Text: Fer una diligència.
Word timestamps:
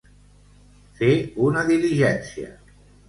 Fer 1.01 1.11
una 1.49 1.67
diligència. 1.69 2.49